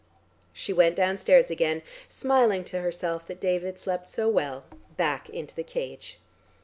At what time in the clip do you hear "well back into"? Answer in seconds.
4.27-5.53